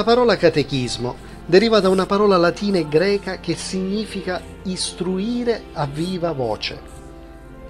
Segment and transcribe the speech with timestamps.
[0.00, 6.32] La parola catechismo deriva da una parola latina e greca che significa istruire a viva
[6.32, 6.80] voce.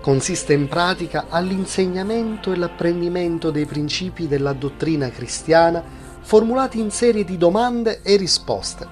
[0.01, 5.83] Consiste in pratica all'insegnamento e l'apprendimento dei principi della dottrina cristiana
[6.21, 8.87] formulati in serie di domande e risposte.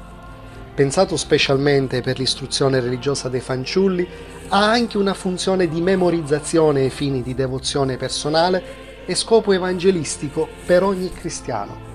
[0.74, 4.04] Pensato specialmente per l'istruzione religiosa dei fanciulli,
[4.48, 10.82] ha anche una funzione di memorizzazione ai fini di devozione personale e scopo evangelistico per
[10.82, 11.87] ogni cristiano.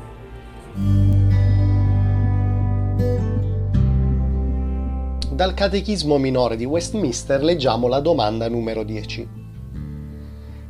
[5.33, 9.29] Dal Catechismo minore di Westminster leggiamo la domanda numero 10.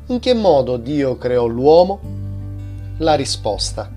[0.05, 1.99] In che modo Dio creò l'uomo?
[2.99, 3.91] La risposta.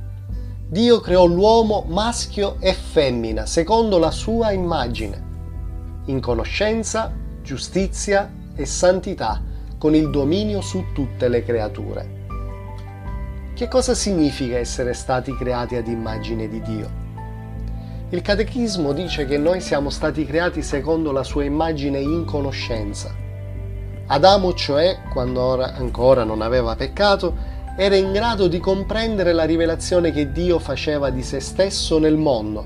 [0.68, 9.40] Dio creò l'uomo maschio e femmina secondo la sua immagine, in conoscenza, giustizia e santità,
[9.78, 12.24] con il dominio su tutte le creature.
[13.54, 17.05] Che cosa significa essere stati creati ad immagine di Dio?
[18.10, 23.12] Il Catechismo dice che noi siamo stati creati secondo la sua immagine in conoscenza.
[24.06, 27.34] Adamo, cioè, quando ancora non aveva peccato,
[27.76, 32.64] era in grado di comprendere la rivelazione che Dio faceva di se stesso nel mondo.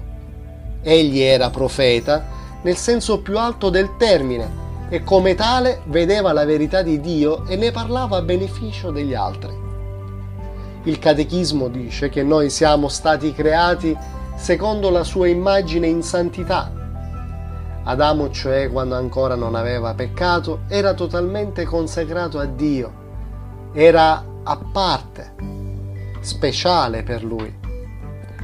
[0.82, 2.22] Egli era profeta
[2.60, 7.56] nel senso più alto del termine e come tale vedeva la verità di Dio e
[7.56, 9.56] ne parlava a beneficio degli altri.
[10.82, 13.96] Il Catechismo dice che noi siamo stati creati
[14.40, 16.72] secondo la sua immagine in santità.
[17.84, 22.92] Adamo, cioè, quando ancora non aveva peccato, era totalmente consacrato a Dio,
[23.74, 25.34] era a parte,
[26.20, 27.54] speciale per lui.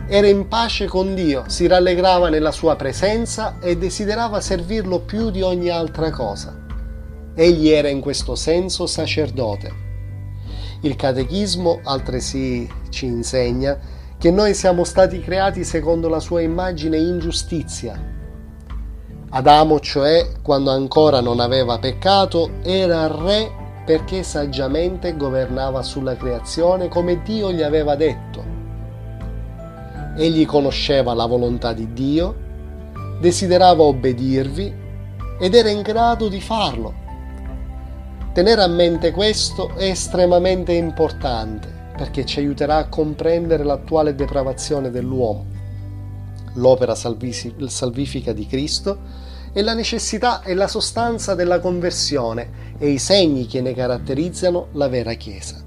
[0.06, 5.40] Era in pace con Dio, si rallegrava nella sua presenza e desiderava servirlo più di
[5.40, 6.64] ogni altra cosa.
[7.34, 9.84] Egli era in questo senso sacerdote.
[10.82, 17.18] Il catechismo altresì ci insegna che noi siamo stati creati secondo la sua immagine in
[17.18, 18.14] giustizia.
[19.28, 27.22] Adamo, cioè, quando ancora non aveva peccato, era re perché saggiamente governava sulla creazione come
[27.22, 28.54] Dio gli aveva detto.
[30.16, 32.34] Egli conosceva la volontà di Dio,
[33.20, 34.84] desiderava obbedirvi
[35.38, 37.04] ed era in grado di farlo.
[38.32, 45.46] Tenere a mente questo è estremamente importante perché ci aiuterà a comprendere l'attuale depravazione dell'uomo,
[46.54, 48.98] l'opera salvifica di Cristo
[49.52, 54.88] e la necessità e la sostanza della conversione e i segni che ne caratterizzano la
[54.88, 55.65] vera Chiesa.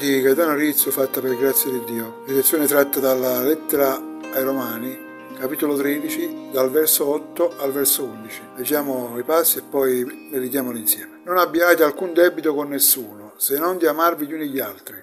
[0.00, 2.22] Di Gaetano Rizzo fatta per grazia di Dio.
[2.26, 4.00] Meditazione tratta dalla lettera
[4.32, 4.98] ai Romani,
[5.38, 8.40] capitolo 13, dal verso 8 al verso 11.
[8.56, 11.20] Leggiamo i passi e poi meditiamoli insieme.
[11.22, 14.96] Non abbiate alcun debito con nessuno, se non di amarvi gli uni gli altri,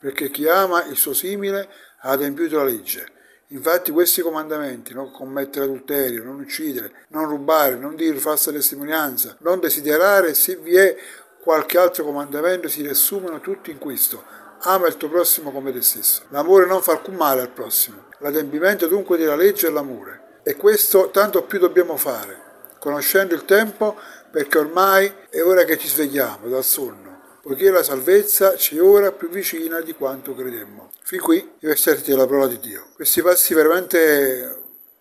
[0.00, 1.68] perché chi ama il suo simile
[2.00, 3.06] ha adempiuto la legge.
[3.50, 9.60] Infatti questi comandamenti, non commettere adulterio, non uccidere, non rubare, non dire falsa testimonianza, non
[9.60, 10.96] desiderare, se vi è
[11.40, 14.38] qualche altro comandamento, si riassumono tutti in questo.
[14.62, 16.22] Ama il tuo prossimo come te stesso.
[16.28, 18.08] L'amore non fa alcun male al prossimo.
[18.18, 20.38] L'adempimento dunque della legge è l'amore.
[20.42, 22.38] E questo tanto più dobbiamo fare,
[22.78, 23.96] conoscendo il tempo,
[24.30, 27.10] perché ormai è ora che ci svegliamo dal sonno
[27.42, 30.90] poiché la salvezza ci è ora più vicina di quanto credemmo.
[31.02, 32.88] Fin qui i versetti della parola di Dio.
[32.94, 34.59] Questi passi veramente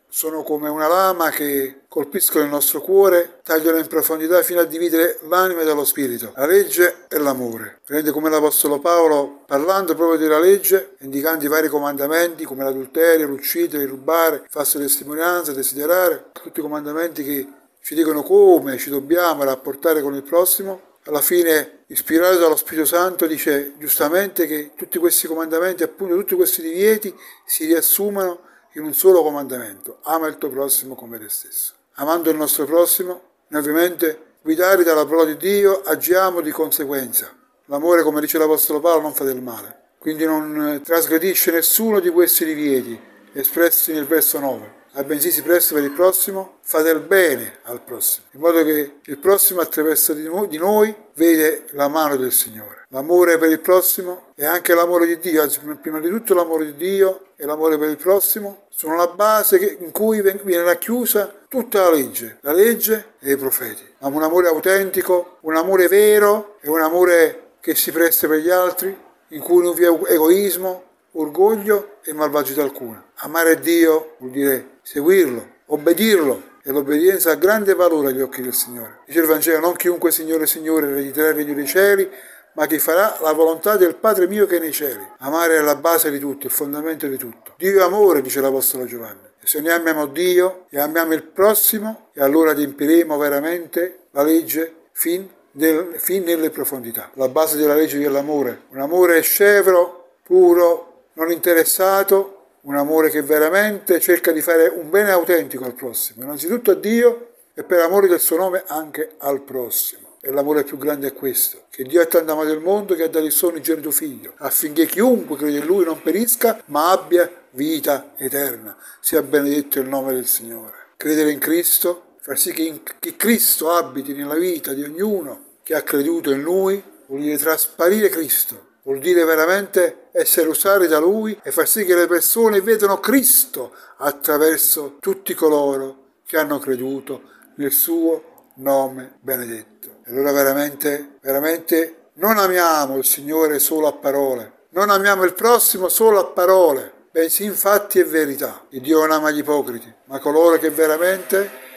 [0.10, 5.20] sono come una lama che colpiscono il nostro cuore, tagliano in profondità fino a dividere
[5.28, 7.80] l'anima dallo spirito, la legge e l'amore.
[7.86, 13.84] Prende come l'Apostolo Paolo, parlando proprio della legge, indicando i vari comandamenti come l'adulterio, l'uccidere,
[13.84, 17.48] il rubare, il falsa testimonianza, desiderare, tutti i comandamenti che
[17.82, 23.26] ci dicono come ci dobbiamo rapportare con il prossimo, alla fine, ispirato dallo Spirito Santo,
[23.26, 27.16] dice giustamente che tutti questi comandamenti, appunto tutti questi divieti,
[27.46, 31.74] si riassumono in un solo comandamento, ama il tuo prossimo come te stesso.
[31.96, 37.30] Amando il nostro prossimo, noi ovviamente, guidati dalla parola di Dio, agiamo di conseguenza.
[37.66, 42.46] L'amore, come dice l'Apostolo Paolo, non fa del male, quindi non trasgredisce nessuno di questi
[42.46, 43.00] divieti
[43.34, 47.82] espressi nel verso 9 ma bensì si presta per il prossimo, fa del bene al
[47.82, 52.32] prossimo, in modo che il prossimo attraverso di noi, di noi vede la mano del
[52.32, 52.86] Signore.
[52.90, 56.76] L'amore per il prossimo e anche l'amore di Dio, anzi prima di tutto l'amore di
[56.76, 61.92] Dio e l'amore per il prossimo sono la base in cui viene racchiusa tutta la
[61.92, 63.84] legge, la legge e i profeti.
[64.00, 68.50] Ma un amore autentico, un amore vero e un amore che si presta per gli
[68.50, 68.98] altri,
[69.30, 73.04] in cui non vi è egoismo, orgoglio e malvagità alcuna.
[73.16, 79.02] Amare Dio vuol dire seguirlo, obbedirlo e l'obbedienza ha grande valore agli occhi del Signore.
[79.06, 82.10] Dice il Vangelo, non chiunque Signore, Signore erediterà il regno dei cieli,
[82.54, 85.08] ma chi farà la volontà del Padre mio che è nei cieli.
[85.20, 87.54] Amare è la base di tutto, il fondamento di tutto.
[87.58, 89.28] Dio è amore, dice l'Apostolo Giovanni.
[89.40, 94.74] E se noi amiamo Dio e amiamo il prossimo, e allora adempiremo veramente la legge
[94.92, 97.12] fin, del, fin nelle profondità.
[97.14, 98.64] La base della legge dell'amore.
[98.70, 105.12] Un amore scevro, puro, non interessato, un amore che veramente cerca di fare un bene
[105.12, 110.08] autentico al prossimo, innanzitutto a Dio e per amore del suo nome anche al prossimo.
[110.22, 113.08] E l'amore più grande è questo, che Dio ha tanto amato il mondo che ha
[113.08, 118.12] dato il suo unigenito figlio, affinché chiunque crede in lui non perisca, ma abbia vita
[118.18, 118.76] eterna.
[119.00, 120.74] Sia benedetto il nome del Signore.
[120.98, 125.84] Credere in Cristo, far sì che, che Cristo abiti nella vita di ognuno che ha
[125.84, 131.52] creduto in lui, vuol dire trasparire Cristo Vuol dire veramente essere usati da Lui e
[131.52, 137.22] far sì che le persone vedano Cristo attraverso tutti coloro che hanno creduto
[137.56, 140.00] nel suo nome benedetto.
[140.06, 145.90] E allora veramente, veramente non amiamo il Signore solo a parole, non amiamo il prossimo
[145.90, 148.66] solo a parole, bensì in fatti e verità.
[148.70, 151.68] Il Dio non ama gli ipocriti, ma coloro che veramente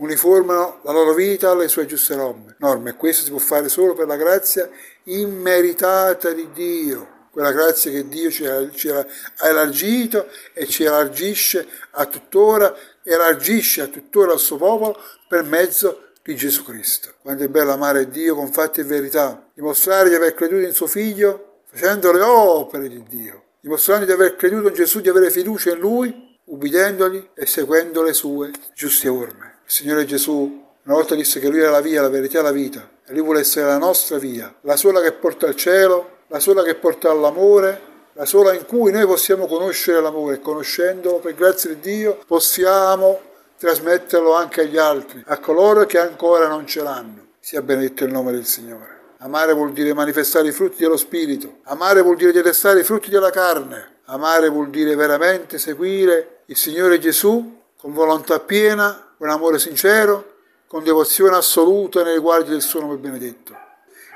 [0.00, 2.16] uniformano la loro vita alle sue giuste
[2.58, 2.96] norme.
[2.96, 4.68] Questo si può fare solo per la grazia
[5.04, 9.06] immeritata di Dio, quella grazia che Dio ci ha, ci ha
[9.42, 16.34] elargito e ci elargisce a tuttora, elargisce a tuttora al suo popolo per mezzo di
[16.34, 17.14] Gesù Cristo.
[17.20, 20.86] Quanto è bello amare Dio con fatti e verità, dimostrare di aver creduto in suo
[20.86, 25.70] Figlio facendo le opere di Dio, dimostrando di aver creduto in Gesù, di avere fiducia
[25.70, 29.49] in Lui, ubbidendogli e seguendo le sue giuste orme.
[29.70, 32.50] Il Signore Gesù una volta disse che Lui è la via, la verità e la
[32.50, 36.40] vita, e Lui vuole essere la nostra via, la sola che porta al cielo, la
[36.40, 37.80] sola che porta all'amore,
[38.14, 43.20] la sola in cui noi possiamo conoscere l'amore conoscendolo, per grazia di Dio, possiamo
[43.58, 47.26] trasmetterlo anche agli altri, a coloro che ancora non ce l'hanno.
[47.38, 49.14] Sia benedetto il nome del Signore.
[49.18, 53.30] Amare vuol dire manifestare i frutti dello Spirito, amare vuol dire detestare i frutti della
[53.30, 60.36] carne, amare vuol dire veramente seguire il Signore Gesù con volontà piena con amore sincero,
[60.66, 63.54] con devozione assoluta nei riguardi del suo nome benedetto.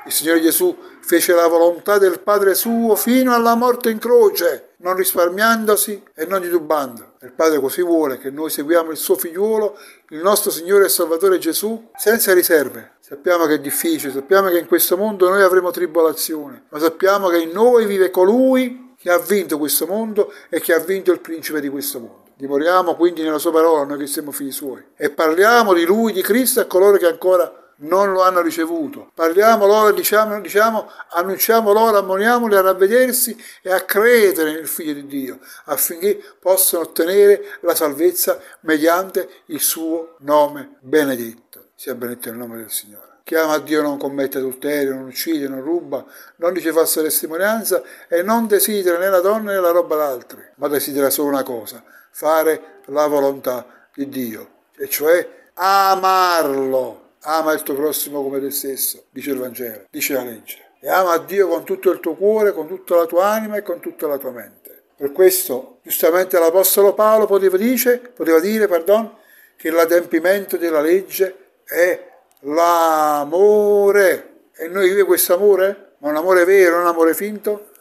[0.07, 4.95] Il Signore Gesù fece la volontà del Padre suo fino alla morte in croce, non
[4.95, 7.17] risparmiandosi e non titubando.
[7.21, 9.77] Il Padre così vuole che noi seguiamo il suo figliuolo,
[10.09, 12.93] il nostro Signore e Salvatore Gesù, senza riserve.
[12.99, 17.37] Sappiamo che è difficile, sappiamo che in questo mondo noi avremo tribolazione, ma sappiamo che
[17.37, 21.61] in noi vive colui che ha vinto questo mondo e che ha vinto il principe
[21.61, 22.24] di questo mondo.
[22.37, 26.21] Dimoriamo quindi nella sua parola, noi che siamo figli suoi, e parliamo di lui, di
[26.21, 29.11] Cristo, a coloro che ancora non lo hanno ricevuto.
[29.13, 35.05] Parliamo loro, diciamo, diciamo, annunciamo loro, ammoniamoli a ravvedersi e a credere nel Figlio di
[35.05, 41.67] Dio, affinché possano ottenere la salvezza mediante il suo nome benedetto.
[41.75, 43.13] Sia benedetto il nome del Signore.
[43.23, 46.05] Chi ama Dio non commette adulterio, non uccide, non ruba,
[46.37, 50.67] non dice falsa testimonianza e non desidera né la donna né la roba d'altri, ma
[50.67, 51.83] desidera solo una cosa,
[52.15, 59.03] fare la volontà di Dio, e cioè amarlo ama il tuo prossimo come te stesso,
[59.09, 60.63] dice il Vangelo, dice la legge.
[60.79, 63.81] E ama Dio con tutto il tuo cuore, con tutta la tua anima e con
[63.81, 64.83] tutta la tua mente.
[64.95, 69.13] Per questo, giustamente l'Apostolo Paolo poteva, dice, poteva dire pardon,
[69.57, 74.33] che l'adempimento della legge è l'amore.
[74.55, 75.95] E noi vive questo amore?
[75.97, 77.71] Ma un amore vero, un amore finto?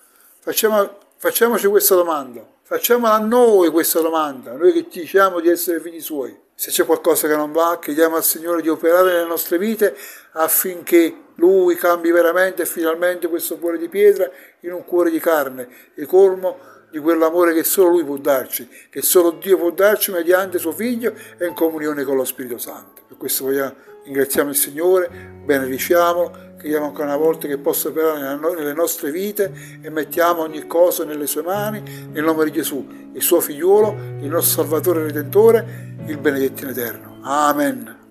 [0.40, 2.53] Facciamo, facciamoci questa domanda.
[2.66, 6.34] Facciamola a noi questa domanda, noi che diciamo di essere figli suoi.
[6.54, 9.94] Se c'è qualcosa che non va, chiediamo al Signore di operare nelle nostre vite
[10.32, 14.30] affinché Lui cambi veramente e finalmente questo cuore di pietra
[14.60, 16.58] in un cuore di carne, e colmo
[16.90, 21.12] di quell'amore che solo Lui può darci, che solo Dio può darci mediante suo Figlio
[21.36, 23.02] e in comunione con lo Spirito Santo.
[23.06, 25.10] Per questo vogliamo, ringraziamo il Signore,
[25.44, 29.52] benediciamolo, chiediamo ancora una volta che possa operare nelle nostre vite
[29.82, 34.30] e mettiamo ogni cosa nelle sue mani, nel nome di Gesù, il suo figliuolo, il
[34.30, 37.18] nostro Salvatore e Redentore, il benedetto in eterno.
[37.20, 38.03] Amen.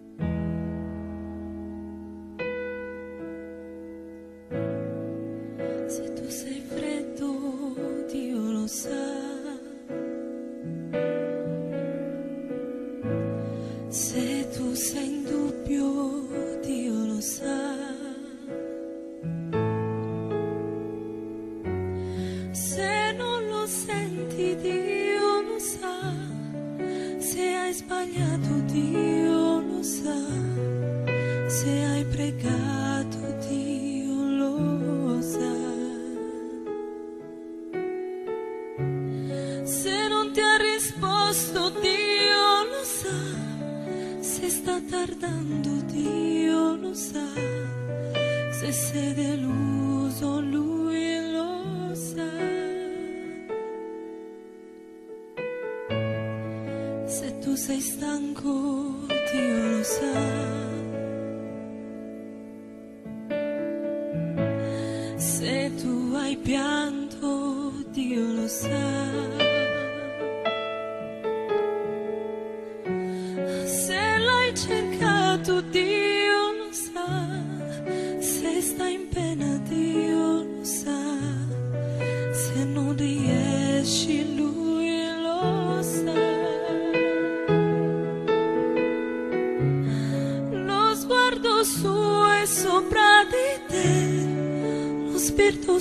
[66.34, 69.03] Hai pianto, Dio lo sa.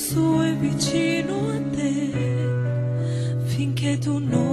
[0.02, 2.10] Suo è vicino a te,
[3.44, 4.51] finché tu non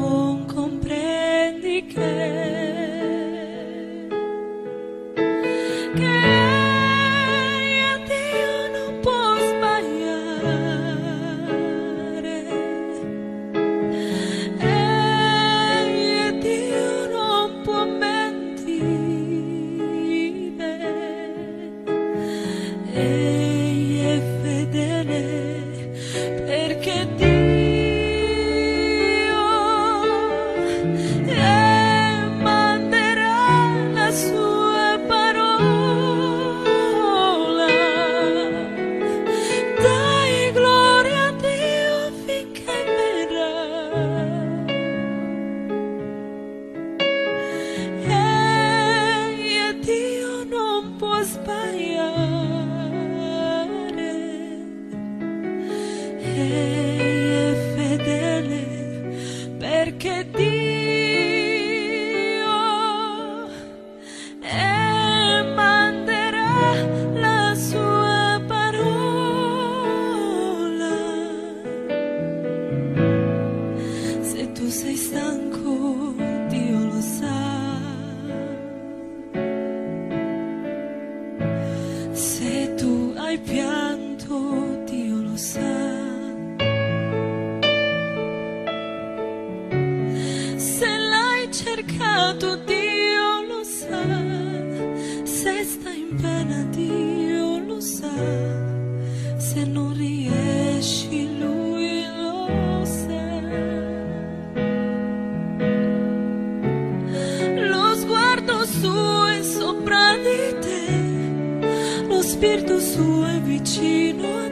[108.70, 114.49] Sua Sul soprando e te, lo Espírito Sul é vitino a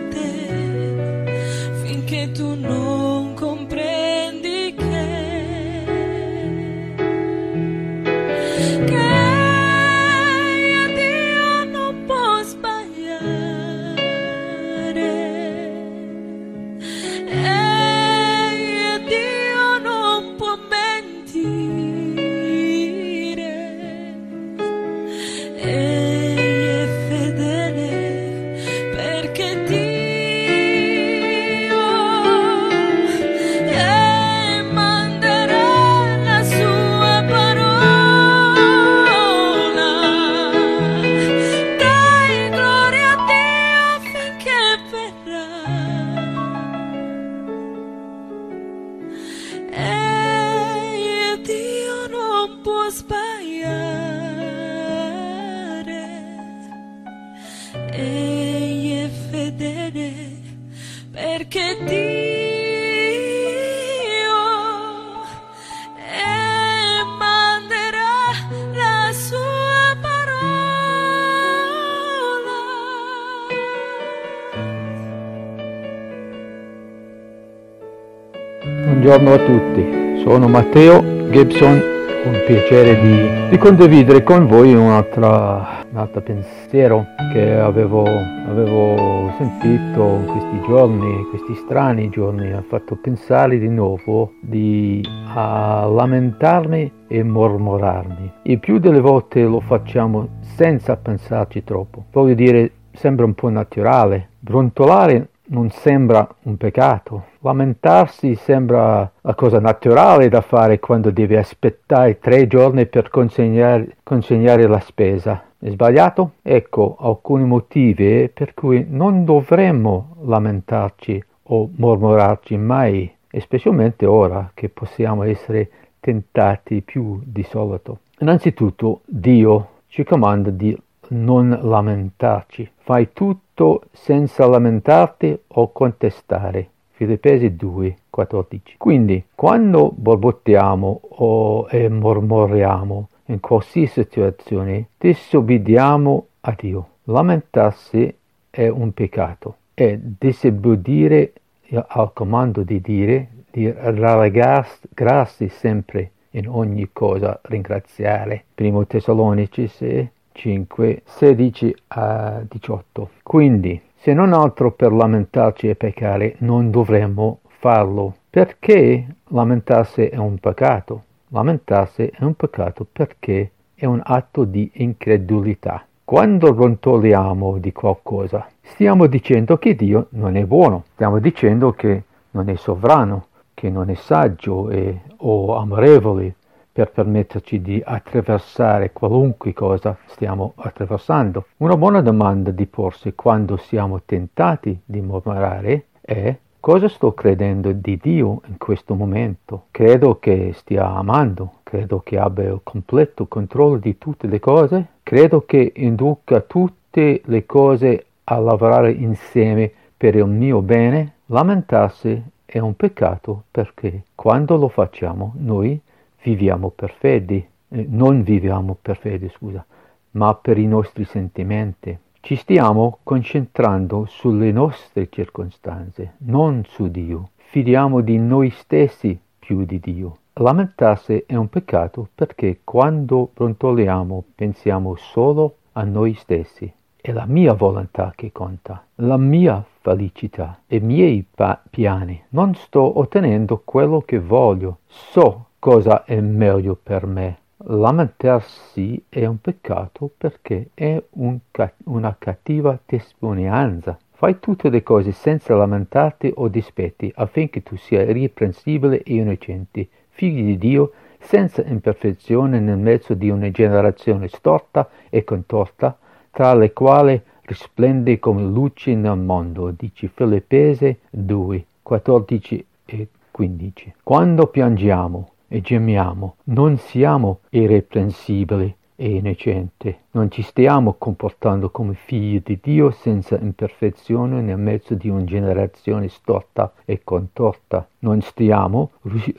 [79.07, 81.81] Buongiorno a tutti, sono Matteo Gibson,
[82.25, 90.25] un piacere di, di condividere con voi un altro pensiero che avevo, avevo sentito in
[90.25, 95.01] questi giorni, questi strani giorni, ha fatto pensare di nuovo di
[95.33, 98.33] a lamentarmi e mormorarmi.
[98.43, 102.07] E più delle volte lo facciamo senza pensarci troppo.
[102.11, 104.31] Voglio dire, sembra un po' naturale.
[104.37, 107.25] Brontolare non sembra un peccato.
[107.39, 114.67] Lamentarsi sembra la cosa naturale da fare quando devi aspettare tre giorni per consegnare, consegnare
[114.67, 115.43] la spesa.
[115.59, 116.33] È sbagliato?
[116.41, 125.23] Ecco alcuni motivi per cui non dovremmo lamentarci o mormorarci mai, specialmente ora che possiamo
[125.23, 127.99] essere tentati più di solito.
[128.19, 130.77] Innanzitutto Dio ci comanda di
[131.09, 132.69] non lamentarci.
[132.77, 136.69] Fai tutto senza lamentarti o contestare.
[136.89, 138.75] Filippesi 2, 14.
[138.77, 146.87] Quindi, quando borbottiamo o e mormoriamo in qualsiasi situazione, disobbediamo a Dio.
[147.03, 148.13] Lamentarsi
[148.49, 151.33] è un peccato e disobbedire
[151.69, 158.45] al comando di dire, di rallegrarsi sempre in ogni cosa, ringraziare.
[158.55, 163.09] Primo Tessalonici 6, 5, 16 a 18.
[163.23, 168.15] Quindi, se non altro per lamentarci e peccare, non dovremmo farlo.
[168.29, 171.03] Perché lamentarsi è un peccato?
[171.29, 175.83] Lamentarsi è un peccato perché è un atto di incredulità.
[176.03, 182.47] Quando brontoliamo di qualcosa, stiamo dicendo che Dio non è buono, stiamo dicendo che non
[182.47, 186.35] è sovrano, che non è saggio e, o amorevole
[186.77, 191.47] per permetterci di attraversare qualunque cosa stiamo attraversando.
[191.57, 197.97] Una buona domanda di porsi quando siamo tentati di mormorare è cosa sto credendo di
[197.99, 199.63] Dio in questo momento?
[199.71, 205.45] Credo che stia amando, credo che abbia il completo controllo di tutte le cose, credo
[205.47, 211.13] che induca tutte le cose a lavorare insieme per il mio bene.
[211.25, 215.81] Lamentarsi è un peccato perché quando lo facciamo noi
[216.21, 219.65] viviamo per fede, eh, non viviamo per fede, scusa,
[220.11, 221.97] ma per i nostri sentimenti.
[222.19, 227.29] Ci stiamo concentrando sulle nostre circostanze, non su Dio.
[227.35, 230.17] Fidiamo di noi stessi più di Dio.
[230.33, 236.71] Lamentarsi è un peccato perché quando brontoliamo pensiamo solo a noi stessi.
[236.99, 242.21] È la mia volontà che conta, la mia felicità, i miei pa- piani.
[242.29, 247.37] Non sto ottenendo quello che voglio, so cosa è meglio per me.
[247.69, 253.97] Lamentarsi è un peccato perché è un ca- una cattiva testimonianza.
[254.11, 260.45] Fai tutte le cose senza lamentarti o dispetti affinché tu sia irreprensibile e innocente, figlio
[260.45, 265.97] di Dio, senza imperfezione nel mezzo di una generazione storta e contorta,
[266.31, 273.93] tra le quali risplende come luce nel mondo, dice Filippesi 2, 14 e 15.
[274.03, 279.99] Quando piangiamo e gemiamo, non siamo irreprensibili, e innocente.
[280.11, 286.09] Non ci stiamo comportando come figli di Dio senza imperfezione nel mezzo di una generazione
[286.09, 287.87] storta e contorta.
[287.99, 288.91] Non stiamo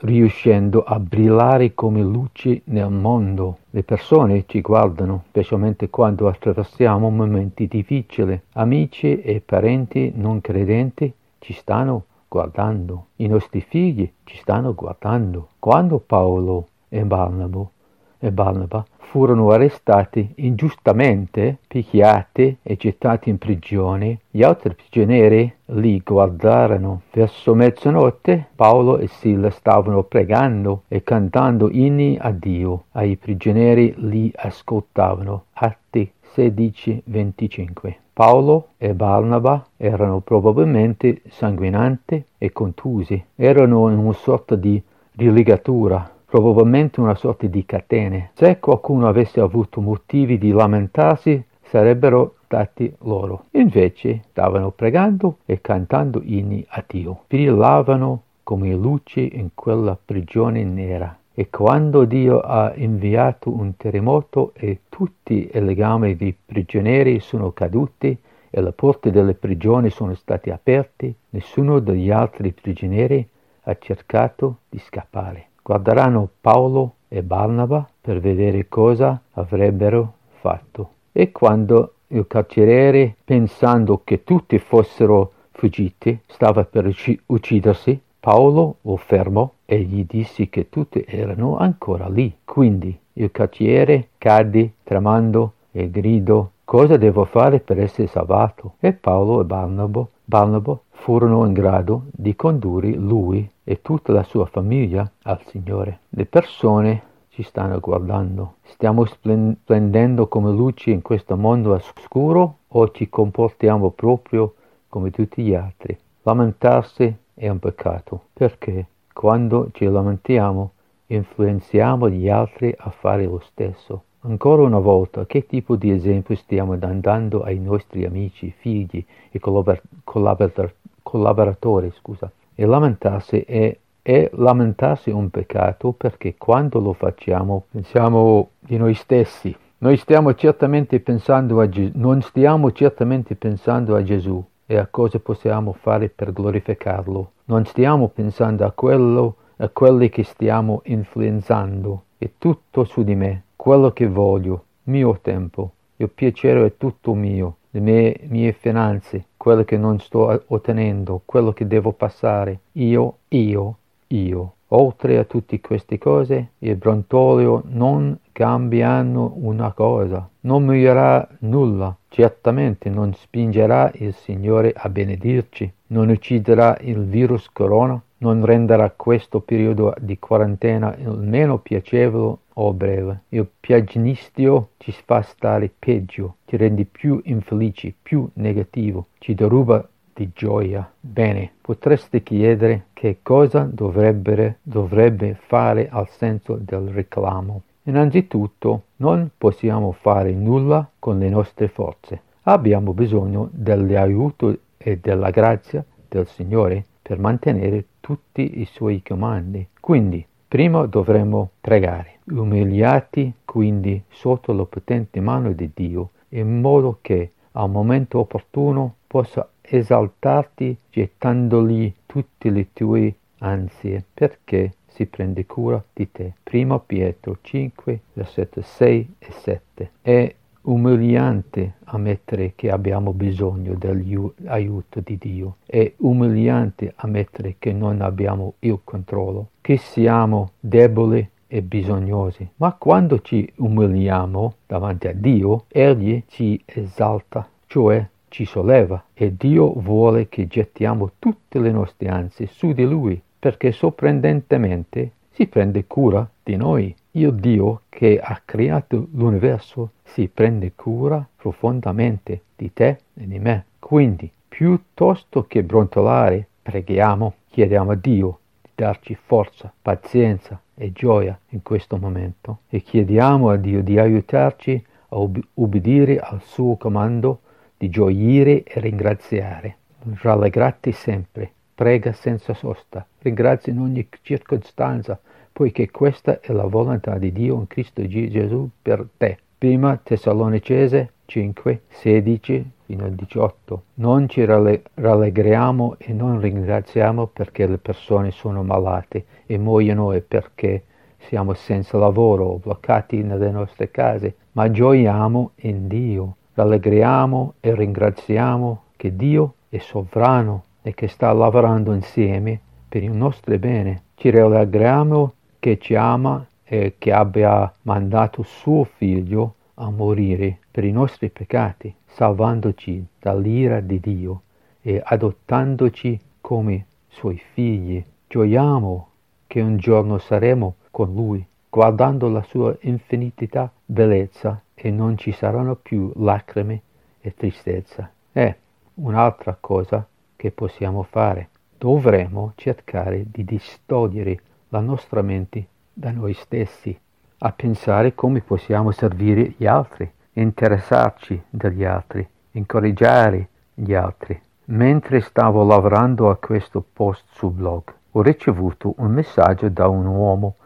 [0.02, 3.58] riuscendo a brillare come luci nel mondo.
[3.70, 8.40] Le persone ci guardano, specialmente quando attraversiamo momenti difficili.
[8.52, 13.06] Amici e parenti non credenti ci stanno guardando.
[13.16, 15.48] I nostri figli ci stanno guardando.
[15.58, 17.72] Quando Paolo e Barnabo
[18.18, 24.20] e Barnaba furono arrestati ingiustamente, picchiati e gettati in prigione.
[24.30, 27.02] Gli altri prigionieri li guardarono.
[27.12, 32.84] Verso mezzanotte Paolo e Sila stavano pregando e cantando inni a Dio.
[32.92, 35.44] Ai prigionieri li ascoltavano.
[35.54, 37.94] Atti 16-25.
[38.12, 43.22] Paolo e Barnaba erano probabilmente sanguinanti e contusi.
[43.34, 48.30] Erano in una sorta di riligatura probabilmente una sorta di catene.
[48.34, 53.44] Se qualcuno avesse avuto motivi di lamentarsi, sarebbero stati loro.
[53.52, 57.24] Invece stavano pregando e cantando inni a Dio.
[57.26, 61.17] Brillavano come luci in quella prigione nera.
[61.38, 68.16] E quando Dio ha inviato un terremoto e tutti i legami dei prigionieri sono caduti
[68.50, 73.28] e le porte delle prigioni sono state aperte, nessuno degli altri prigionieri
[73.62, 80.92] ha cercato di scappare guarderanno Paolo e Barnaba per vedere cosa avrebbero fatto.
[81.12, 86.90] E quando il carceriere, pensando che tutti fossero fuggiti, stava per
[87.26, 92.34] uccidersi, Paolo lo fermò e gli disse che tutti erano ancora lì.
[92.44, 98.74] Quindi il carceriere cadde tremando e gridò cosa devo fare per essere salvato?
[98.80, 104.46] E Paolo e Barnabo, Barnabo furono in grado di condurre lui e tutta la sua
[104.46, 106.00] famiglia al Signore.
[106.10, 108.54] Le persone ci stanno guardando.
[108.64, 114.54] Stiamo splendendo come luci in questo mondo oscuro o ci comportiamo proprio
[114.88, 115.96] come tutti gli altri?
[116.22, 120.72] Lamentarsi è un peccato perché quando ci lamentiamo
[121.06, 124.02] influenziamo gli altri a fare lo stesso.
[124.20, 129.80] Ancora una volta, che tipo di esempio stiamo dando ai nostri amici, figli e collabor-
[130.04, 131.90] collabor- collaboratori?
[131.92, 132.30] Scusa.
[132.54, 139.56] E lamentarsi è, è lamentarsi un peccato perché quando lo facciamo pensiamo di noi stessi.
[139.78, 145.18] Noi stiamo certamente pensando a Gesù, non stiamo certamente pensando a Gesù e a cosa
[145.18, 147.30] possiamo fare per glorificarlo.
[147.46, 152.02] Non stiamo pensando a quello, a quelli che stiamo influenzando.
[152.18, 157.56] È tutto su di me quello che voglio, mio tempo, il piacere è tutto mio,
[157.70, 163.76] le mie, mie finanze, quello che non sto ottenendo, quello che devo passare, io, io,
[164.08, 164.52] io.
[164.72, 172.90] Oltre a tutte queste cose, il brontolio non cambiano una cosa, non migliorerà nulla, certamente
[172.90, 179.94] non spingerà il Signore a benedirci, non ucciderà il virus corona, non renderà questo periodo
[180.00, 183.22] di quarantena il meno piacevole o breve.
[183.30, 189.86] Il piagnistio ci fa stare peggio, ti rende più infelice, più negativo, ci deruba
[190.18, 190.90] di gioia.
[190.98, 197.62] Bene, potreste chiedere che cosa dovrebbe, dovrebbe fare al senso del reclamo.
[197.84, 202.20] Innanzitutto, non possiamo fare nulla con le nostre forze.
[202.42, 209.68] Abbiamo bisogno dell'aiuto e della grazia del Signore per mantenere tutti i suoi comandi.
[209.78, 217.32] Quindi, prima dovremo pregare, umiliati quindi sotto la potente mano di Dio, in modo che
[217.52, 226.10] al momento opportuno possa esaltarti gettandogli tutte le tue ansie, perché si prende cura di
[226.10, 226.34] te.
[226.42, 229.90] Prima Pietro 5, versetti 6 e 7.
[230.00, 235.56] È umiliante ammettere che abbiamo bisogno dell'aiuto di Dio.
[235.64, 242.46] È umiliante ammettere che non abbiamo il controllo, che siamo deboli e bisognosi.
[242.56, 249.72] Ma quando ci umiliamo davanti a Dio, Egli ci esalta, cioè ci solleva e Dio
[249.72, 256.28] vuole che gettiamo tutte le nostre ansie su di Lui, perché sorprendentemente si prende cura
[256.42, 256.94] di noi.
[257.12, 263.64] Il Dio che ha creato l'universo si prende cura profondamente di te e di me.
[263.78, 271.62] Quindi, piuttosto che brontolare, preghiamo, chiediamo a Dio di darci forza, pazienza e gioia in
[271.62, 275.16] questo momento e chiediamo a Dio di aiutarci a
[275.54, 277.40] ubbidire al suo comando
[277.78, 279.76] di gioire e ringraziare.
[280.20, 285.18] Rallegrati sempre, prega senza sosta, ringrazia in ogni circostanza,
[285.52, 289.38] poiché questa è la volontà di Dio in Cristo Gesù per te.
[289.56, 293.82] Prima Tessalonicese 5, 16 fino al 18.
[293.94, 300.84] Non ci rallegriamo e non ringraziamo perché le persone sono malate e muoiono e perché
[301.18, 306.36] siamo senza lavoro o bloccati nelle nostre case, ma gioiamo in Dio.
[306.58, 313.56] Rallegriamo e ringraziamo che Dio è sovrano e che sta lavorando insieme per il nostro
[313.60, 314.02] bene.
[314.16, 320.90] Ci rallegriamo che ci ama e che abbia mandato suo figlio a morire per i
[320.90, 324.42] nostri peccati, salvandoci dall'ira di Dio
[324.82, 328.04] e adottandoci come suoi figli.
[328.26, 329.08] Gioiamo
[329.46, 335.74] che un giorno saremo con Lui, guardando la sua infinità bellezza e non ci saranno
[335.74, 336.82] più lacrime
[337.20, 338.08] e tristezza.
[338.30, 338.56] È
[338.94, 341.48] un'altra cosa che possiamo fare.
[341.76, 344.38] Dovremo cercare di distogliere
[344.68, 346.96] la nostra mente da noi stessi,
[347.38, 354.40] a pensare come possiamo servire gli altri, interessarci degli altri, incoraggiare gli altri.
[354.66, 360.56] Mentre stavo lavorando a questo post sul blog, ho ricevuto un messaggio da un uomo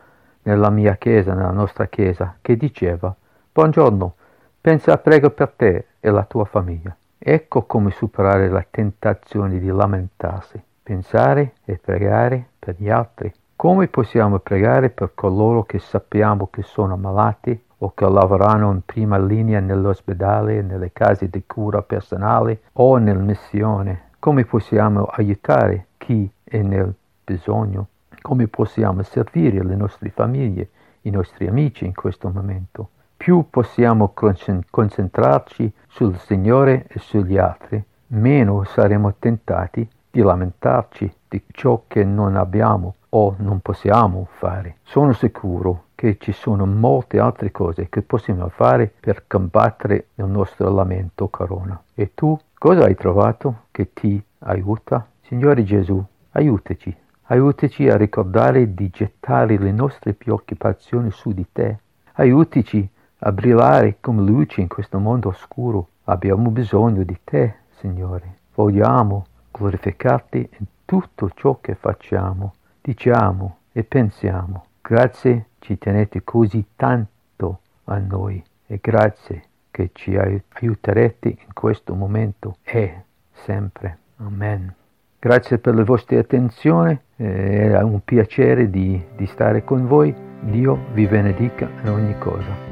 [0.42, 3.14] nella mia chiesa, nella nostra chiesa, che diceva
[3.54, 4.14] Buongiorno,
[4.62, 6.96] pensa a prego per te e la tua famiglia.
[7.18, 13.30] Ecco come superare la tentazione di lamentarsi, pensare e pregare per gli altri.
[13.54, 19.18] Come possiamo pregare per coloro che sappiamo che sono malati o che lavorano in prima
[19.18, 24.12] linea nell'ospedale, nelle case di cura personale o nella missione?
[24.18, 26.90] Come possiamo aiutare chi è nel
[27.22, 27.88] bisogno?
[28.22, 30.70] Come possiamo servire le nostre famiglie,
[31.02, 32.88] i nostri amici in questo momento?
[33.22, 41.84] Più possiamo concentrarci sul Signore e sugli altri, meno saremo tentati di lamentarci di ciò
[41.86, 44.78] che non abbiamo o non possiamo fare.
[44.82, 50.68] Sono sicuro che ci sono molte altre cose che possiamo fare per combattere il nostro
[50.72, 51.80] lamento corona.
[51.94, 55.06] E tu cosa hai trovato che ti aiuta?
[55.20, 56.92] Signore Gesù, aiutaci.
[57.26, 61.78] Aiutaci a ricordare di gettare le nostre preoccupazioni su di te.
[62.14, 62.90] Aiutaci
[63.24, 65.88] a brillare come luce in questo mondo oscuro.
[66.04, 68.38] Abbiamo bisogno di te, Signore.
[68.54, 74.66] Vogliamo glorificarti in tutto ciò che facciamo diciamo e pensiamo.
[74.80, 82.56] Grazie ci tenete così tanto a noi e grazie che ci aiuterete in questo momento
[82.62, 83.98] e sempre.
[84.16, 84.74] Amen.
[85.18, 90.12] Grazie per la vostra attenzione, è un piacere di, di stare con voi.
[90.40, 92.71] Dio vi benedica in ogni cosa.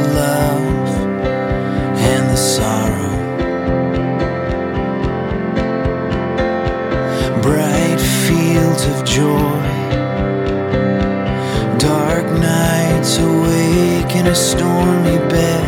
[9.11, 9.67] joy.
[11.77, 15.60] Dark nights awake in a stormy bed.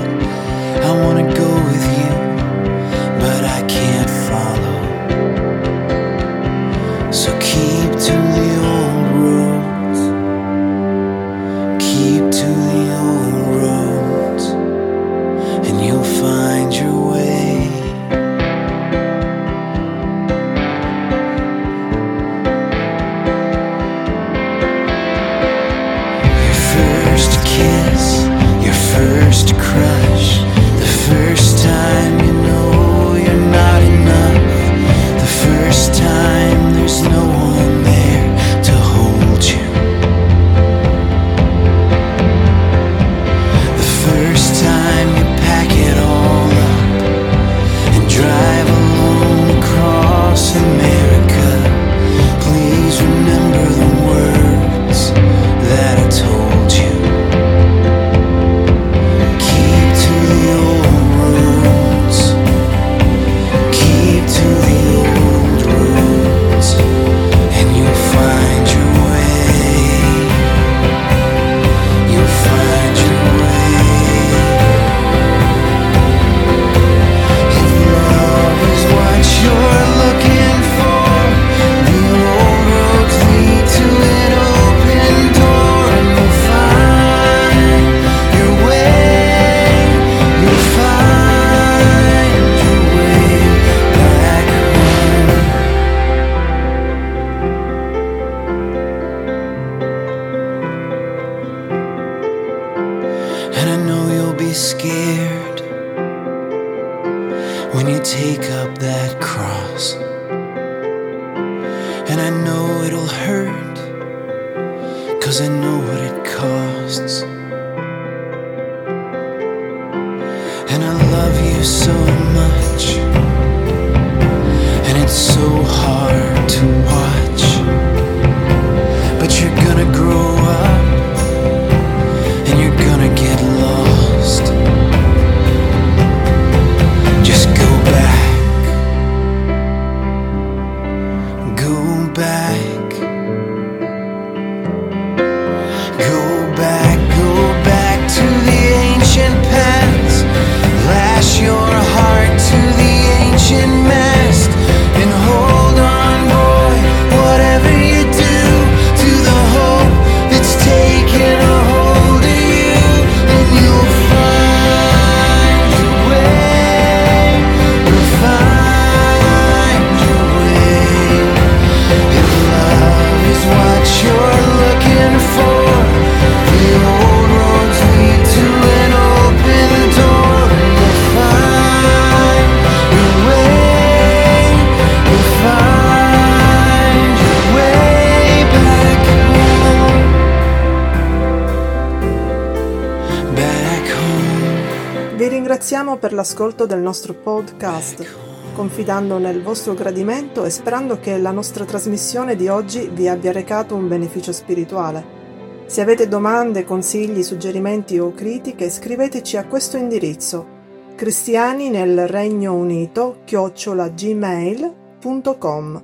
[196.13, 198.06] L'ascolto del nostro podcast,
[198.54, 203.76] confidando nel vostro gradimento e sperando che la nostra trasmissione di oggi vi abbia recato
[203.76, 205.21] un beneficio spirituale.
[205.65, 210.62] Se avete domande, consigli, suggerimenti o critiche, scriveteci a questo indirizzo
[210.95, 215.84] cristiani nel Regno Unito chiocciolagmail.com.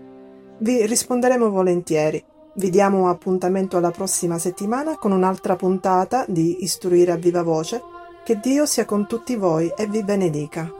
[0.59, 2.23] Vi risponderemo volentieri.
[2.53, 7.81] Vi diamo appuntamento alla prossima settimana con un'altra puntata di Istruire a viva voce.
[8.23, 10.78] Che Dio sia con tutti voi e vi benedica.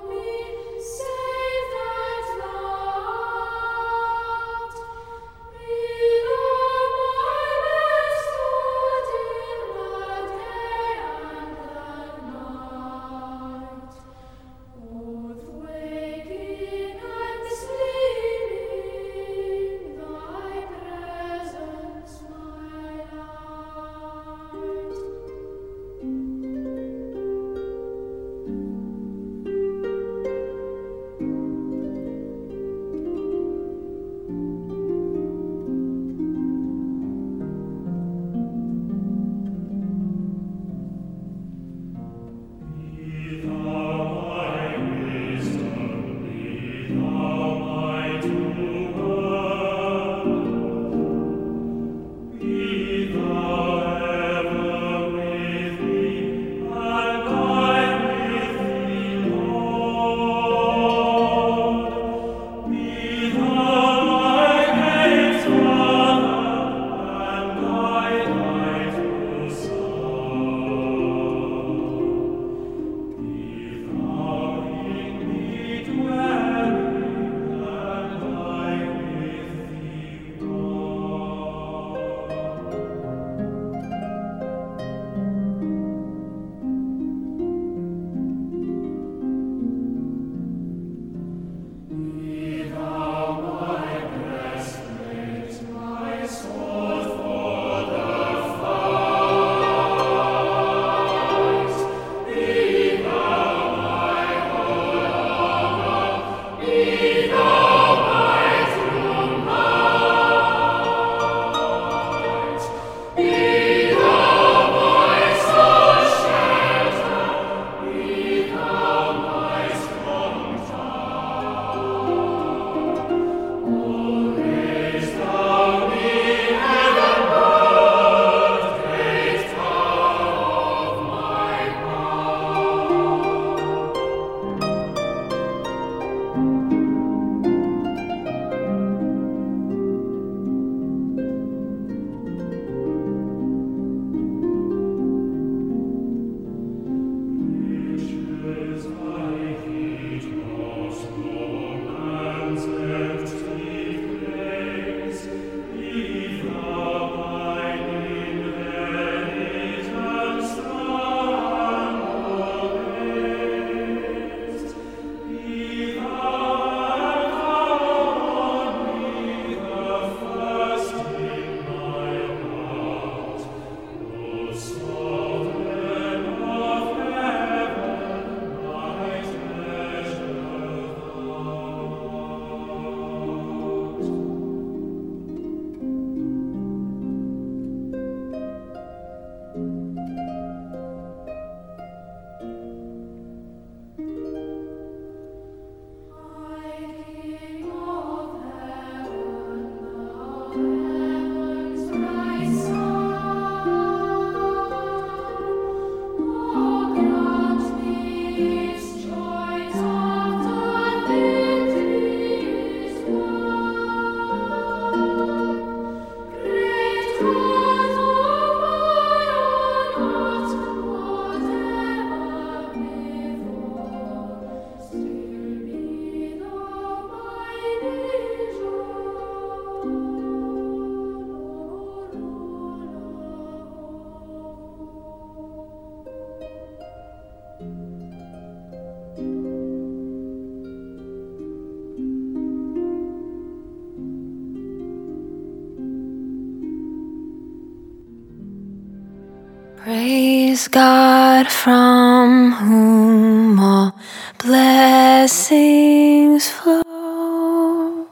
[250.72, 253.95] God from whom all
[254.38, 258.07] blessings flow.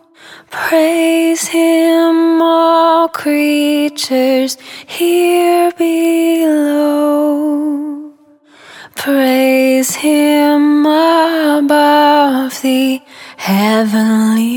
[0.50, 8.14] Praise Him, all creatures here below.
[8.96, 13.02] Praise Him above the
[13.38, 14.57] heavenly